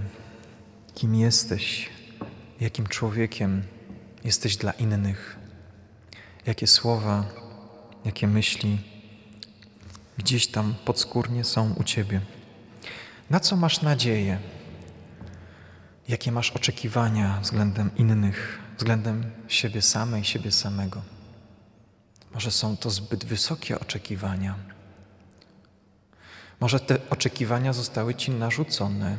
kim 0.95 1.15
jesteś, 1.15 1.91
jakim 2.61 2.87
człowiekiem 2.87 3.63
jesteś 4.25 4.57
dla 4.57 4.73
innych, 4.73 5.37
jakie 6.47 6.67
słowa, 6.67 7.25
jakie 8.05 8.27
myśli 8.27 8.79
gdzieś 10.19 10.47
tam 10.47 10.75
podskórnie 10.85 11.45
są 11.45 11.75
u 11.75 11.85
Ciebie. 11.85 12.21
Na 13.31 13.41
co 13.41 13.57
masz 13.57 13.83
nadzieję? 13.83 14.39
Jakie 16.09 16.33
masz 16.33 16.51
oczekiwania 16.51 17.41
względem 17.43 17.91
innych, 17.97 18.59
względem 18.77 19.31
siebie 19.49 19.83
samej, 19.83 20.25
siebie 20.25 20.53
samego? 20.53 21.03
Może 22.35 22.51
są 22.51 22.77
to 22.77 22.91
zbyt 22.91 23.25
wysokie 23.25 23.81
oczekiwania. 23.81 24.55
Może 26.63 26.81
te 26.81 26.99
oczekiwania 27.11 27.73
zostały 27.73 28.15
Ci 28.15 28.31
narzucone 28.31 29.17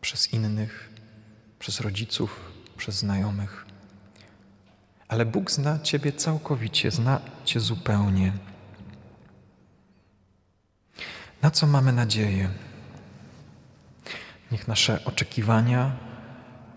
przez 0.00 0.32
innych, 0.32 0.90
przez 1.58 1.80
rodziców, 1.80 2.40
przez 2.76 2.94
znajomych. 2.94 3.66
Ale 5.08 5.26
Bóg 5.26 5.50
zna 5.50 5.78
Ciebie 5.78 6.12
całkowicie, 6.12 6.90
zna 6.90 7.20
Cię 7.44 7.60
zupełnie. 7.60 8.32
Na 11.42 11.50
co 11.50 11.66
mamy 11.66 11.92
nadzieję? 11.92 12.50
Niech 14.52 14.68
nasze 14.68 15.04
oczekiwania 15.04 15.96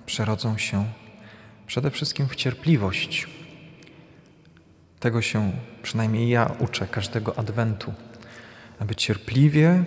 przerodzą 0.06 0.58
się 0.58 0.86
przede 1.68 1.92
wszystkim 1.92 2.28
w 2.28 2.36
cierpliwość. 2.36 3.28
Tego 5.00 5.22
się 5.22 5.52
przynajmniej 5.84 6.30
ja 6.30 6.56
uczę 6.60 6.88
każdego 6.88 7.40
adwentu, 7.40 7.94
aby 8.82 8.96
cierpliwie 8.96 9.84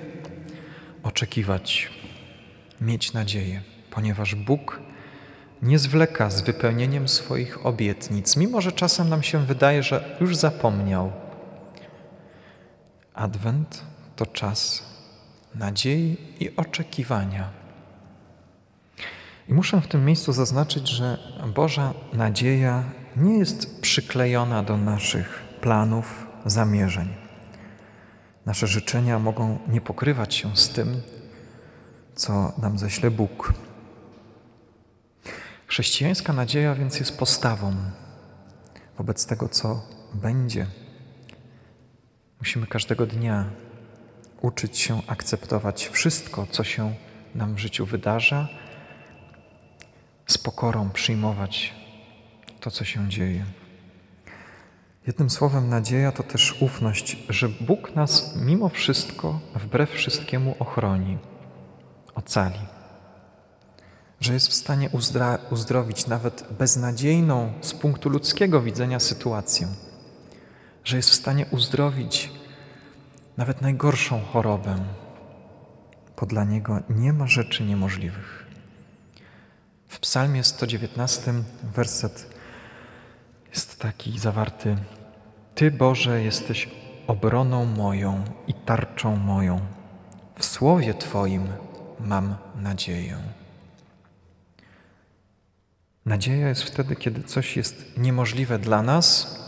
oczekiwać, 1.02 1.90
mieć 2.80 3.12
nadzieję, 3.12 3.62
ponieważ 3.90 4.34
Bóg 4.34 4.80
nie 5.62 5.78
zwleka 5.78 6.30
z 6.30 6.42
wypełnieniem 6.42 7.08
swoich 7.08 7.66
obietnic, 7.66 8.36
mimo 8.36 8.60
że 8.60 8.72
czasem 8.72 9.08
nam 9.08 9.22
się 9.22 9.46
wydaje, 9.46 9.82
że 9.82 10.16
już 10.20 10.36
zapomniał. 10.36 11.12
Adwent 13.14 13.84
to 14.16 14.26
czas 14.26 14.82
nadziei 15.54 16.16
i 16.40 16.56
oczekiwania. 16.56 17.50
I 19.48 19.54
muszę 19.54 19.80
w 19.80 19.88
tym 19.88 20.04
miejscu 20.04 20.32
zaznaczyć, 20.32 20.88
że 20.88 21.18
Boża 21.54 21.94
nadzieja 22.12 22.84
nie 23.16 23.38
jest 23.38 23.80
przyklejona 23.80 24.62
do 24.62 24.76
naszych 24.76 25.42
planów, 25.60 26.26
zamierzeń. 26.46 27.23
Nasze 28.46 28.66
życzenia 28.66 29.18
mogą 29.18 29.58
nie 29.68 29.80
pokrywać 29.80 30.34
się 30.34 30.56
z 30.56 30.68
tym, 30.68 31.02
co 32.14 32.52
nam 32.58 32.78
ześle 32.78 33.10
Bóg. 33.10 33.52
Chrześcijańska 35.66 36.32
nadzieja 36.32 36.74
więc 36.74 37.00
jest 37.00 37.18
postawą 37.18 37.74
wobec 38.98 39.26
tego, 39.26 39.48
co 39.48 39.82
będzie. 40.14 40.66
Musimy 42.38 42.66
każdego 42.66 43.06
dnia 43.06 43.44
uczyć 44.40 44.78
się 44.78 45.02
akceptować 45.06 45.88
wszystko, 45.88 46.46
co 46.50 46.64
się 46.64 46.94
nam 47.34 47.54
w 47.54 47.58
życiu 47.58 47.86
wydarza, 47.86 48.48
z 50.26 50.38
pokorą 50.38 50.90
przyjmować 50.90 51.74
to, 52.60 52.70
co 52.70 52.84
się 52.84 53.08
dzieje. 53.08 53.44
Jednym 55.06 55.30
słowem, 55.30 55.68
nadzieja 55.68 56.12
to 56.12 56.22
też 56.22 56.62
ufność, 56.62 57.16
że 57.28 57.48
Bóg 57.48 57.94
nas 57.94 58.36
mimo 58.36 58.68
wszystko, 58.68 59.40
wbrew 59.54 59.90
wszystkiemu 59.90 60.56
ochroni, 60.58 61.18
ocali 62.14 62.58
że 64.24 64.32
jest 64.34 64.48
w 64.48 64.54
stanie 64.54 64.90
uzdrowić 65.50 66.06
nawet 66.06 66.44
beznadziejną 66.58 67.52
z 67.60 67.74
punktu 67.74 68.08
ludzkiego 68.08 68.62
widzenia 68.62 69.00
sytuację, 69.00 69.68
że 70.84 70.96
jest 70.96 71.10
w 71.10 71.14
stanie 71.14 71.46
uzdrowić 71.50 72.32
nawet 73.36 73.60
najgorszą 73.60 74.20
chorobę, 74.32 74.76
bo 76.20 76.26
dla 76.26 76.44
Niego 76.44 76.80
nie 76.88 77.12
ma 77.12 77.26
rzeczy 77.26 77.64
niemożliwych. 77.64 78.46
W 79.88 79.98
Psalmie 79.98 80.44
119 80.44 81.34
werset 81.74 82.33
jest 83.54 83.78
taki 83.78 84.18
zawarty: 84.18 84.76
Ty, 85.54 85.70
Boże, 85.70 86.22
jesteś 86.22 86.68
obroną 87.06 87.64
moją 87.64 88.24
i 88.46 88.54
tarczą 88.54 89.16
moją. 89.16 89.60
W 90.38 90.44
słowie 90.44 90.94
Twoim 90.94 91.48
mam 92.00 92.36
nadzieję. 92.56 93.16
Nadzieja 96.06 96.48
jest 96.48 96.62
wtedy, 96.62 96.96
kiedy 96.96 97.22
coś 97.22 97.56
jest 97.56 97.98
niemożliwe 97.98 98.58
dla 98.58 98.82
nas, 98.82 99.38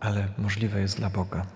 ale 0.00 0.28
możliwe 0.38 0.80
jest 0.80 0.96
dla 0.96 1.10
Boga. 1.10 1.46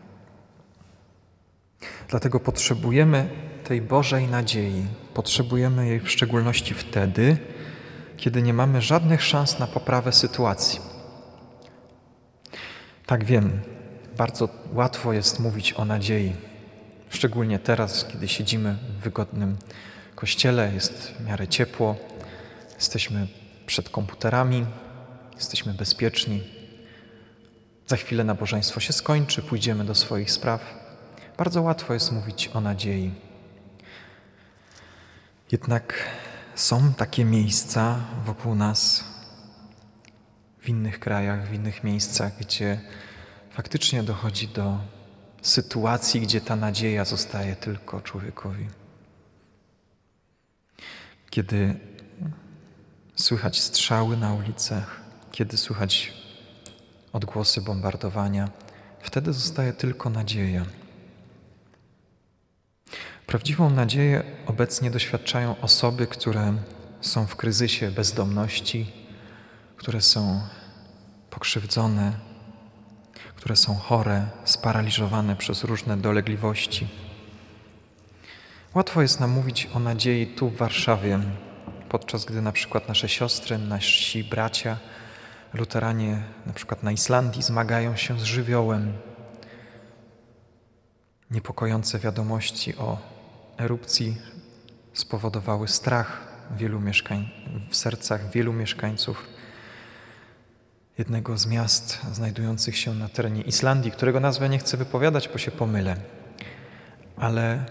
Dlatego 2.09 2.41
potrzebujemy 2.41 3.29
tej 3.65 3.83
Bożej 3.83 4.29
nadziei. 4.29 4.87
Potrzebujemy 5.15 5.87
jej 5.87 6.01
w 6.01 6.11
szczególności 6.11 6.75
wtedy, 6.75 7.37
kiedy 8.17 8.43
nie 8.43 8.55
mamy 8.55 8.83
żadnych 8.83 9.23
szans 9.23 9.59
na 9.59 9.67
poprawę 9.67 10.13
sytuacji. 10.13 10.98
Tak 13.09 13.25
wiem, 13.25 13.61
bardzo 14.17 14.49
łatwo 14.73 15.13
jest 15.13 15.41
mówić 15.41 15.73
o 15.73 15.85
nadziei, 15.85 16.35
szczególnie 17.11 17.59
teraz, 17.59 18.05
kiedy 18.05 18.29
siedzimy 18.29 18.75
w 18.99 19.03
wygodnym 19.03 19.57
kościele, 20.15 20.75
jest 20.75 20.93
w 20.93 21.27
miarę 21.27 21.49
ciepło, 21.49 21.97
jesteśmy 22.75 23.27
przed 23.67 23.89
komputerami, 23.89 24.67
jesteśmy 25.37 25.75
bezpieczni. 25.75 26.43
Za 27.87 27.97
chwilę 27.97 28.25
nabożeństwo 28.25 28.81
się 28.81 28.93
skończy, 28.93 29.43
pójdziemy 29.43 29.85
do 29.85 29.95
swoich 29.95 30.31
spraw. 30.31 30.75
Bardzo 31.39 31.63
łatwo 31.63 31.95
jest 31.95 32.13
mówić 32.13 32.51
o 32.55 32.61
nadziei. 32.61 33.15
Jednak 35.53 35.95
są 36.55 36.93
takie 36.95 37.25
miejsca 37.25 37.97
wokół 38.25 38.55
nas, 38.55 39.05
w 40.69 40.71
innych 40.71 41.01
krajach, 41.01 41.49
w 41.49 41.53
innych 41.53 41.85
miejscach, 41.85 42.39
gdzie 42.41 42.81
faktycznie 43.51 44.03
dochodzi 44.03 44.49
do 44.49 44.79
sytuacji, 45.43 46.21
gdzie 46.21 46.41
ta 46.41 46.57
nadzieja 46.57 47.05
zostaje 47.05 47.57
tylko 47.57 48.01
człowiekowi. 48.01 48.69
Kiedy 51.31 51.81
słychać 53.17 53.61
strzały 53.61 54.17
na 54.17 54.35
ulicach, 54.35 55.01
kiedy 55.33 55.57
słychać 55.57 56.13
odgłosy 57.13 57.61
bombardowania, 57.61 58.49
wtedy 59.01 59.33
zostaje 59.33 59.73
tylko 59.73 60.11
nadzieja. 60.11 60.65
Prawdziwą 63.27 63.71
nadzieję 63.71 64.23
obecnie 64.47 64.91
doświadczają 64.91 65.61
osoby, 65.61 66.07
które 66.07 66.55
są 67.01 67.27
w 67.27 67.37
kryzysie 67.37 67.91
bezdomności, 67.91 68.93
które 69.77 70.01
są 70.01 70.41
pokrzywdzone, 71.39 72.13
które 73.37 73.57
są 73.57 73.75
chore, 73.75 74.27
sparaliżowane 74.45 75.37
przez 75.37 75.65
różne 75.65 75.97
dolegliwości. 75.97 76.89
Łatwo 78.75 79.03
jest 79.03 79.21
nam 79.21 79.31
mówić 79.31 79.69
o 79.75 79.79
nadziei 79.79 80.27
tu 80.27 80.49
w 80.51 80.57
Warszawie, 80.57 81.19
podczas 81.89 82.25
gdy 82.25 82.43
na 82.43 82.53
przykład 82.53 82.89
nasze 82.89 83.09
siostry, 83.09 83.59
nasi 83.59 84.25
bracia, 84.25 84.77
luteranie, 85.55 86.23
na 86.47 86.53
przykład 86.53 86.83
na 86.83 86.93
Islandii, 86.93 87.43
zmagają 87.43 87.97
się 87.97 88.21
z 88.21 88.23
żywiołem. 88.23 88.93
Niepokojące 91.31 91.99
wiadomości 91.99 92.77
o 92.77 92.99
erupcji 93.59 94.17
spowodowały 94.93 95.69
strach 95.69 96.21
wielu 96.57 96.81
mieszkań, 96.81 97.31
w 97.71 97.77
sercach 97.77 98.31
wielu 98.31 98.53
mieszkańców 98.53 99.38
jednego 100.99 101.39
z 101.39 101.47
miast 101.47 101.99
znajdujących 102.13 102.77
się 102.77 102.95
na 102.95 103.09
terenie 103.09 103.43
Islandii, 103.43 103.93
którego 103.93 104.21
nazwę 104.21 104.49
nie 104.49 104.59
chcę 104.59 104.77
wypowiadać, 104.77 105.29
bo 105.29 105.39
się 105.39 105.51
pomylę. 105.51 105.97
Ale 107.17 107.65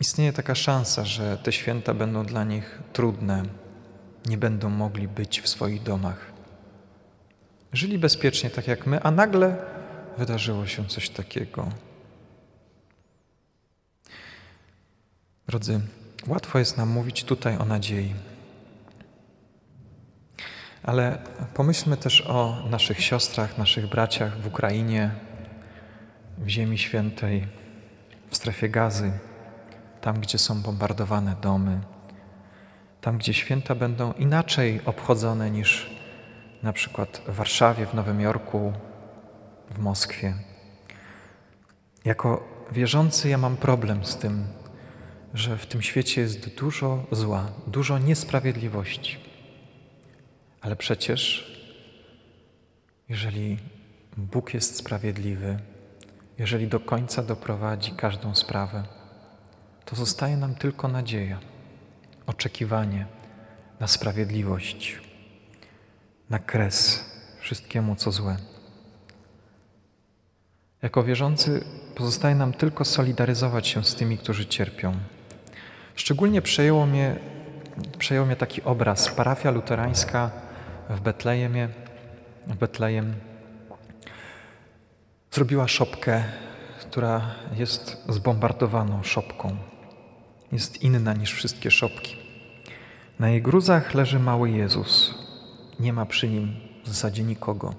istnieje 0.00 0.32
taka 0.32 0.54
szansa, 0.54 1.04
że 1.04 1.38
te 1.38 1.52
święta 1.52 1.94
będą 1.94 2.24
dla 2.24 2.44
nich 2.44 2.82
trudne, 2.92 3.42
nie 4.26 4.38
będą 4.38 4.70
mogli 4.70 5.08
być 5.08 5.40
w 5.40 5.48
swoich 5.48 5.82
domach. 5.82 6.32
Żyli 7.72 7.98
bezpiecznie, 7.98 8.50
tak 8.50 8.68
jak 8.68 8.86
my, 8.86 9.02
a 9.02 9.10
nagle 9.10 9.56
wydarzyło 10.18 10.66
się 10.66 10.86
coś 10.86 11.10
takiego. 11.10 11.68
Drodzy, 15.46 15.80
łatwo 16.26 16.58
jest 16.58 16.76
nam 16.76 16.88
mówić 16.88 17.24
tutaj 17.24 17.56
o 17.56 17.64
nadziei. 17.64 18.14
Ale 20.82 21.18
pomyślmy 21.54 21.96
też 21.96 22.20
o 22.20 22.56
naszych 22.70 23.00
siostrach, 23.00 23.58
naszych 23.58 23.86
braciach 23.86 24.40
w 24.40 24.46
Ukrainie, 24.46 25.10
w 26.38 26.48
Ziemi 26.48 26.78
Świętej, 26.78 27.46
w 28.30 28.36
strefie 28.36 28.68
gazy, 28.68 29.12
tam 30.00 30.20
gdzie 30.20 30.38
są 30.38 30.62
bombardowane 30.62 31.36
domy, 31.42 31.80
tam 33.00 33.18
gdzie 33.18 33.34
święta 33.34 33.74
będą 33.74 34.12
inaczej 34.12 34.80
obchodzone 34.84 35.50
niż 35.50 35.90
na 36.62 36.72
przykład 36.72 37.22
w 37.28 37.34
Warszawie, 37.34 37.86
w 37.86 37.94
Nowym 37.94 38.20
Jorku, 38.20 38.72
w 39.70 39.78
Moskwie. 39.78 40.34
Jako 42.04 42.48
wierzący 42.72 43.28
ja 43.28 43.38
mam 43.38 43.56
problem 43.56 44.04
z 44.04 44.16
tym, 44.16 44.44
że 45.34 45.58
w 45.58 45.66
tym 45.66 45.82
świecie 45.82 46.20
jest 46.20 46.54
dużo 46.56 47.06
zła, 47.10 47.46
dużo 47.66 47.98
niesprawiedliwości. 47.98 49.21
Ale 50.62 50.76
przecież, 50.76 51.52
jeżeli 53.08 53.58
Bóg 54.16 54.54
jest 54.54 54.76
sprawiedliwy, 54.76 55.56
jeżeli 56.38 56.68
do 56.68 56.80
końca 56.80 57.22
doprowadzi 57.22 57.90
każdą 57.90 58.34
sprawę, 58.34 58.82
to 59.84 59.96
zostaje 59.96 60.36
nam 60.36 60.54
tylko 60.54 60.88
nadzieja, 60.88 61.38
oczekiwanie 62.26 63.06
na 63.80 63.86
sprawiedliwość, 63.86 65.00
na 66.30 66.38
kres 66.38 67.04
wszystkiemu, 67.40 67.96
co 67.96 68.12
złe. 68.12 68.36
Jako 70.82 71.04
wierzący 71.04 71.64
pozostaje 71.94 72.34
nam 72.34 72.52
tylko 72.52 72.84
solidaryzować 72.84 73.68
się 73.68 73.84
z 73.84 73.94
tymi, 73.94 74.18
którzy 74.18 74.46
cierpią 74.46 74.94
Szczególnie 75.94 76.42
przejęło 76.42 76.86
mnie, 76.86 77.16
przejął 77.98 78.26
mnie 78.26 78.36
taki 78.36 78.62
obraz. 78.62 79.08
Parafia 79.08 79.50
luterańska 79.50 80.30
w 80.92 81.00
Betlejemie, 81.00 81.68
w 82.46 82.56
Betlejem 82.56 83.14
zrobiła 85.30 85.68
szopkę, 85.68 86.24
która 86.80 87.34
jest 87.56 88.04
zbombardowaną 88.08 89.02
szopką. 89.02 89.56
Jest 90.52 90.82
inna 90.82 91.14
niż 91.14 91.32
wszystkie 91.32 91.70
szopki. 91.70 92.16
Na 93.18 93.28
jej 93.30 93.42
gruzach 93.42 93.94
leży 93.94 94.18
mały 94.18 94.50
Jezus. 94.50 95.14
Nie 95.80 95.92
ma 95.92 96.06
przy 96.06 96.28
nim 96.28 96.56
w 96.84 96.88
zasadzie 96.88 97.22
nikogo. 97.22 97.74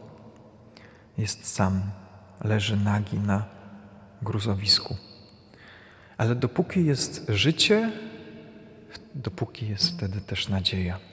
Jest 1.18 1.48
sam, 1.48 1.82
leży 2.44 2.78
nagi 2.78 3.20
na 3.20 3.46
gruzowisku. 4.22 4.96
Ale 6.18 6.36
dopóki 6.36 6.86
jest 6.86 7.26
życie, 7.30 7.92
dopóki 9.16 9.68
jest 9.68 9.98
wtedy 9.98 10.22
też 10.22 10.50
nadzieja. 10.50 11.13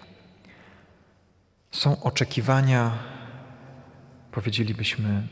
Są 1.72 2.02
oczekiwania, 2.02 2.98
powiedzielibyśmy, 4.33 5.26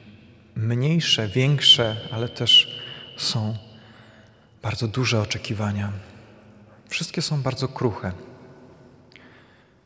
mniejsze, 0.55 1.29
większe, 1.29 1.96
ale 2.12 2.29
też 2.29 2.81
są 3.16 3.57
bardzo 4.62 4.88
duże 4.88 5.20
oczekiwania. 5.20 5.92
Wszystkie 6.88 7.22
są 7.22 7.42
bardzo 7.42 7.68
kruche. 7.68 8.12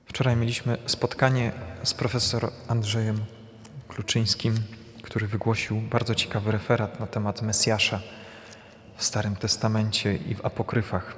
Wczoraj 0.07 0.37
mieliśmy 0.37 0.79
spotkanie 0.87 1.53
z 1.83 1.95
profesor 1.95 2.51
Andrzejem 2.69 3.25
Kluczyńskim, 3.89 4.55
który 5.03 5.27
wygłosił 5.27 5.81
bardzo 5.81 6.15
ciekawy 6.15 6.53
referat 6.53 7.01
na 7.01 7.07
temat 7.07 7.43
Mesjasza 7.43 8.01
w 8.97 9.05
Starym 9.05 9.37
Testamencie 9.37 10.17
i 10.17 10.35
w 10.35 10.47
apokryfach. 10.47 11.17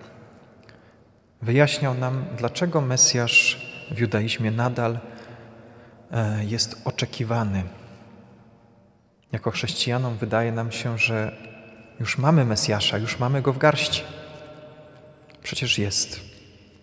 Wyjaśniał 1.43 1.95
nam, 1.95 2.25
dlaczego 2.39 2.81
Mesjasz 2.81 3.67
w 3.91 3.99
judaizmie 3.99 4.51
nadal 4.51 4.99
jest 6.41 6.77
oczekiwany. 6.85 7.63
Jako 9.33 9.51
chrześcijanom 9.51 10.17
wydaje 10.17 10.53
nam 10.53 10.73
się, 10.73 10.99
że 10.99 11.37
już 12.01 12.19
mamy 12.19 12.45
Mesjasza, 12.45 12.99
już 12.99 13.19
mamy 13.19 13.43
go 13.43 13.53
w 13.53 13.59
garści. 13.59 14.03
Przecież 15.43 15.79
jest 15.79 16.21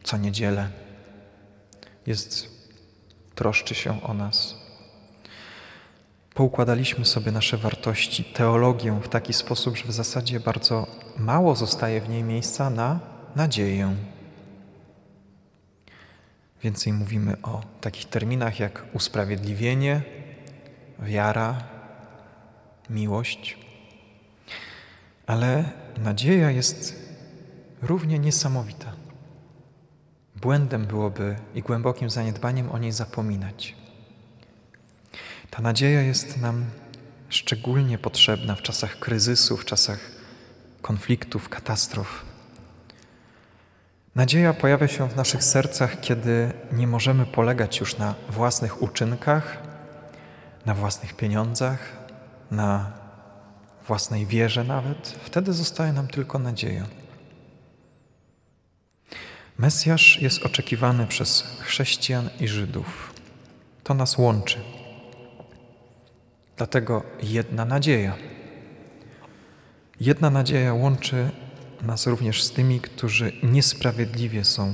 co 0.04 0.18
niedzielę. 0.18 0.70
Jest, 2.08 2.48
troszczy 3.36 3.76
się 3.76 4.04
o 4.04 4.14
nas. 4.14 4.56
Poukładaliśmy 6.34 7.06
sobie 7.06 7.32
nasze 7.32 7.58
wartości, 7.58 8.24
teologię 8.24 9.00
w 9.04 9.08
taki 9.08 9.34
sposób, 9.34 9.78
że 9.78 9.84
w 9.84 9.92
zasadzie 9.92 10.40
bardzo 10.40 10.88
mało 11.18 11.56
zostaje 11.56 12.02
w 12.02 12.10
niej 12.10 12.24
miejsca 12.24 12.70
na 12.70 13.00
nadzieję. 13.36 13.96
Więcej 16.64 16.94
mówimy 16.94 17.42
o 17.42 17.64
takich 17.82 18.06
terminach 18.06 18.60
jak 18.60 18.86
usprawiedliwienie, 18.94 20.02
wiara, 21.00 21.64
miłość. 22.90 23.58
Ale 25.28 25.64
nadzieja 25.98 26.52
jest 26.52 27.10
równie 27.82 28.20
niesamowita. 28.20 28.94
Błędem 30.36 30.86
byłoby 30.86 31.36
i 31.56 31.62
głębokim 31.62 32.10
zaniedbaniem 32.10 32.72
o 32.72 32.78
niej 32.78 32.92
zapominać. 32.92 33.76
Ta 35.50 35.62
nadzieja 35.62 36.02
jest 36.02 36.42
nam 36.42 36.66
szczególnie 37.30 37.98
potrzebna 37.98 38.56
w 38.56 38.62
czasach 38.62 39.00
kryzysu, 39.00 39.58
w 39.58 39.66
czasach 39.66 40.12
konfliktów, 40.82 41.50
katastrof. 41.50 42.31
Nadzieja 44.16 44.54
pojawia 44.54 44.88
się 44.88 45.10
w 45.10 45.16
naszych 45.16 45.44
sercach, 45.44 46.00
kiedy 46.00 46.54
nie 46.72 46.88
możemy 46.88 47.26
polegać 47.26 47.80
już 47.80 47.98
na 47.98 48.16
własnych 48.30 48.82
uczynkach, 48.82 49.58
na 50.66 50.74
własnych 50.74 51.14
pieniądzach, 51.14 51.80
na 52.52 52.92
własnej 53.88 54.26
wierze 54.26 54.64
nawet. 54.64 55.08
Wtedy 55.08 55.54
zostaje 55.54 55.94
nam 55.94 56.08
tylko 56.08 56.40
nadzieja. 56.40 56.86
Mesjasz 59.58 60.22
jest 60.22 60.46
oczekiwany 60.46 61.08
przez 61.08 61.44
chrześcijan 61.60 62.30
i 62.40 62.48
Żydów. 62.48 63.14
To 63.84 63.94
nas 63.94 64.18
łączy. 64.18 64.60
Dlatego 66.58 67.04
jedna 67.24 67.66
nadzieja. 67.66 68.16
Jedna 70.00 70.30
nadzieja 70.30 70.74
łączy 70.74 71.30
nas 71.82 72.08
również 72.08 72.44
z 72.44 72.52
tymi, 72.52 72.80
którzy 72.80 73.32
niesprawiedliwie 73.44 74.46
są 74.46 74.74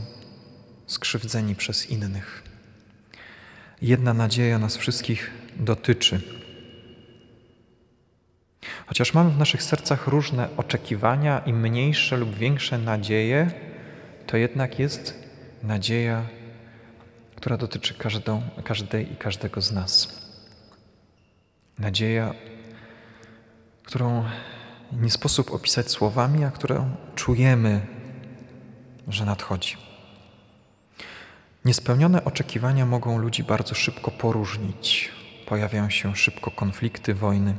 skrzywdzeni 0.87 1.55
przez 1.55 1.89
innych. 1.89 2.43
Jedna 3.81 4.13
nadzieja 4.13 4.59
nas 4.59 4.77
wszystkich 4.77 5.31
dotyczy. 5.55 6.21
Chociaż 8.85 9.13
mamy 9.13 9.29
w 9.29 9.37
naszych 9.37 9.63
sercach 9.63 10.07
różne 10.07 10.57
oczekiwania 10.57 11.39
i 11.39 11.53
mniejsze 11.53 12.17
lub 12.17 12.35
większe 12.35 12.77
nadzieje, 12.77 13.51
to 14.27 14.37
jednak 14.37 14.79
jest 14.79 15.13
nadzieja, 15.63 16.25
która 17.35 17.57
dotyczy 17.57 17.93
każdą, 17.93 18.41
każdej 18.63 19.13
i 19.13 19.15
każdego 19.15 19.61
z 19.61 19.71
nas. 19.71 20.21
Nadzieja, 21.79 22.33
którą 23.83 24.25
nie 24.91 25.10
sposób 25.10 25.52
opisać 25.52 25.91
słowami, 25.91 26.43
a 26.43 26.52
którą 26.52 26.95
czujemy, 27.15 27.88
że 29.08 29.26
nadchodzi. 29.26 29.78
Niespełnione 31.65 32.23
oczekiwania 32.23 32.86
mogą 32.86 33.17
ludzi 33.17 33.43
bardzo 33.43 33.76
szybko 33.76 34.12
poróżnić. 34.12 35.12
Pojawiają 35.45 35.89
się 35.89 36.15
szybko 36.15 36.52
konflikty, 36.52 37.13
wojny. 37.13 37.56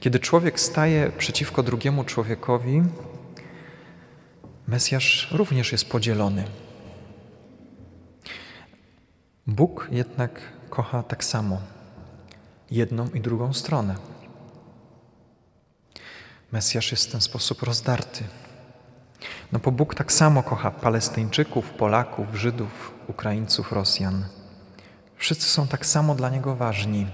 Kiedy 0.00 0.18
człowiek 0.18 0.60
staje 0.60 1.12
przeciwko 1.18 1.62
drugiemu 1.62 2.04
człowiekowi, 2.04 2.82
Mesjasz 4.66 5.28
również 5.32 5.72
jest 5.72 5.88
podzielony. 5.90 6.44
Bóg 9.46 9.88
jednak 9.92 10.40
kocha 10.70 11.02
tak 11.02 11.24
samo 11.24 11.60
jedną 12.70 13.10
i 13.10 13.20
drugą 13.20 13.52
stronę. 13.52 13.96
Mesjasz 16.52 16.90
jest 16.90 17.08
w 17.08 17.12
ten 17.12 17.20
sposób 17.20 17.62
rozdarty. 17.62 18.24
No 19.52 19.58
bo 19.58 19.72
Bóg 19.72 19.94
tak 19.94 20.12
samo 20.12 20.42
kocha 20.42 20.70
Palestyńczyków, 20.70 21.70
Polaków, 21.70 22.34
Żydów, 22.34 22.94
Ukraińców, 23.08 23.72
Rosjan. 23.72 24.24
Wszyscy 25.16 25.44
są 25.46 25.68
tak 25.68 25.86
samo 25.86 26.14
dla 26.14 26.30
Niego 26.30 26.56
ważni. 26.56 27.06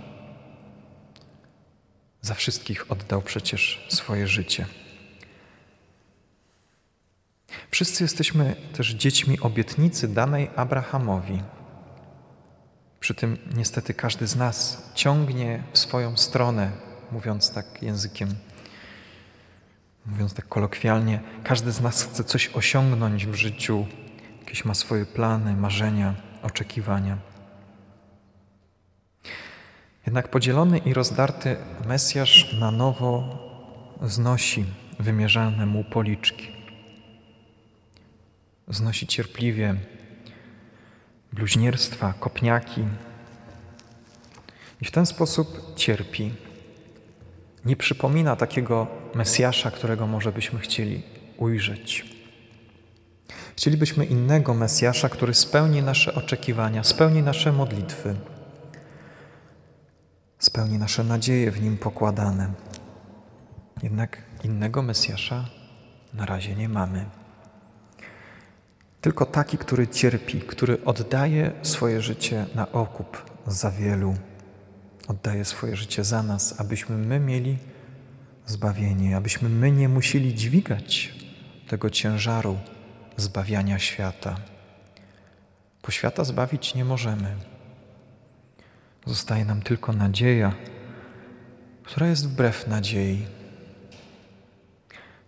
Za 2.23 2.35
wszystkich 2.35 2.93
oddał 2.93 3.23
przecież 3.23 3.87
swoje 3.89 4.27
życie. 4.27 4.67
Wszyscy 7.71 8.05
jesteśmy 8.05 8.57
też 8.73 8.91
dziećmi 8.91 9.41
obietnicy 9.41 10.09
danej 10.09 10.51
Abrahamowi. 10.57 11.43
Przy 13.01 13.15
tym 13.15 13.39
niestety 13.55 13.95
każdy 13.95 14.27
z 14.27 14.37
nas 14.37 14.83
ciągnie 14.95 15.63
w 15.73 15.79
swoją 15.79 16.17
stronę, 16.17 16.73
mówiąc 17.13 17.51
tak 17.51 17.83
językiem, 17.83 18.35
mówiąc 20.07 20.35
tak 20.35 20.49
kolokwialnie, 20.49 21.21
każdy 21.45 21.73
z 21.73 21.81
nas 21.81 22.03
chce 22.03 22.25
coś 22.25 22.49
osiągnąć 22.49 23.27
w 23.27 23.35
życiu, 23.35 23.87
jakieś 24.39 24.65
ma 24.65 24.75
swoje 24.75 25.07
plany, 25.07 25.57
marzenia, 25.57 26.15
oczekiwania. 26.43 27.19
Jednak 30.07 30.31
podzielony 30.31 30.79
i 30.79 30.95
rozdarty 30.95 31.57
Mesjasz 31.87 32.61
na 32.61 32.71
nowo 32.71 33.39
znosi 34.03 34.65
wymierzane 34.99 35.67
mu 35.67 35.85
policzki. 35.85 36.49
Znosi 38.69 39.07
cierpliwie 39.07 39.75
bluźnierstwa, 41.33 42.13
kopniaki 42.13 42.85
i 44.81 44.85
w 44.85 44.91
ten 44.91 45.07
sposób 45.07 45.75
cierpi. 45.77 46.33
Nie 47.65 47.77
przypomina 47.77 48.37
takiego 48.37 48.87
Mesjasza, 49.17 49.71
którego 49.71 50.07
może 50.07 50.33
byśmy 50.33 50.59
chcieli 50.59 51.03
ujrzeć. 51.37 52.17
Chcielibyśmy 53.57 54.05
innego 54.05 54.55
Mesjasza, 54.55 55.09
który 55.09 55.35
spełni 55.35 55.83
nasze 55.83 56.15
oczekiwania, 56.15 56.85
spełni 56.85 57.23
nasze 57.23 57.53
modlitwy, 57.53 58.15
spełni 60.39 60.79
nasze 60.79 61.05
nadzieje 61.05 61.51
w 61.51 61.63
nim 61.63 61.79
pokładane. 61.79 62.53
Jednak 63.83 64.23
innego 64.45 64.83
Mesjasza 64.83 65.45
na 66.15 66.27
razie 66.27 66.55
nie 66.55 66.69
mamy. 66.69 67.05
Tylko 69.01 69.27
taki, 69.27 69.59
który 69.59 69.89
cierpi, 69.89 70.41
który 70.41 70.85
oddaje 70.85 71.53
swoje 71.63 72.03
życie 72.03 72.47
na 72.55 72.73
okup 72.73 73.31
za 73.47 73.71
wielu, 73.71 74.15
oddaje 75.09 75.45
swoje 75.45 75.77
życie 75.77 76.05
za 76.05 76.23
nas, 76.23 76.61
abyśmy 76.61 76.97
my 76.97 77.21
mieli 77.21 77.59
zbawienie, 78.47 79.17
abyśmy 79.17 79.49
my 79.49 79.71
nie 79.73 79.89
musieli 79.89 80.35
dźwigać 80.35 81.15
tego 81.69 81.91
ciężaru 81.91 82.59
zbawiania 83.17 83.79
świata. 83.79 84.37
Bo 85.83 85.91
świata 85.91 86.25
zbawić 86.25 86.75
nie 86.75 86.85
możemy. 86.85 87.37
Zostaje 89.07 89.45
nam 89.45 89.63
tylko 89.63 89.93
nadzieja, 89.93 90.55
która 91.83 92.07
jest 92.07 92.29
wbrew 92.29 92.67
nadziei. 92.67 93.27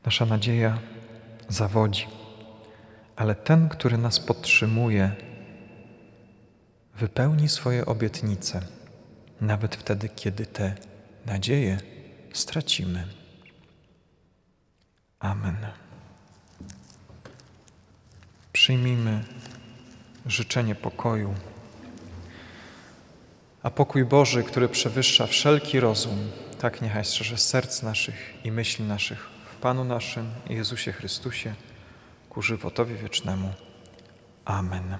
Nasza 0.05 0.27
nadzieja 0.27 0.79
zawodzi 1.49 2.07
ale 3.19 3.35
ten, 3.35 3.69
który 3.69 3.99
nas 3.99 4.21
podtrzymuje, 4.21 5.13
wypełni 6.95 7.49
swoje 7.49 7.87
obietnice, 7.87 8.61
nawet 9.41 9.77
wtedy, 9.77 10.09
kiedy 10.09 10.47
te 10.47 10.75
nadzieje 11.27 11.79
stracimy. 12.39 13.05
Amen. 15.19 15.57
Przyjmijmy 18.53 19.25
życzenie 20.27 20.75
pokoju. 20.75 21.35
A 23.63 23.71
pokój 23.71 24.05
Boży, 24.05 24.43
który 24.43 24.69
przewyższa 24.69 25.27
wszelki 25.27 25.81
rozum, 25.81 26.19
tak 26.59 26.83
niechaj 26.83 27.05
strzeże 27.05 27.39
serc 27.39 27.83
naszych 27.83 28.35
i 28.45 28.53
myśli 28.53 28.85
naszych 28.85 29.29
w 29.53 29.57
Panu 29.57 29.85
naszym 29.85 30.31
Jezusie 30.51 30.93
Chrystusie 30.93 31.55
ku 32.31 32.43
żywotowi 32.43 32.95
wiecznemu. 32.95 33.53
Amen. 34.45 34.99